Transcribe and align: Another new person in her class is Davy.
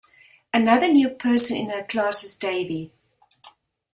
Another 0.51 0.87
new 0.91 1.09
person 1.11 1.57
in 1.57 1.69
her 1.69 1.83
class 1.83 2.23
is 2.23 2.35
Davy. 2.35 2.91